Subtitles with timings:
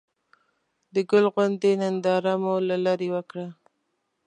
[0.93, 3.47] د ګل غونډۍ ننداره مو له ليرې وکړه.